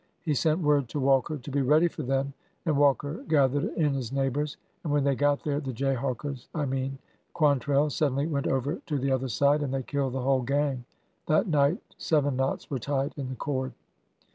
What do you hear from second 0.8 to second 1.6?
to Walker to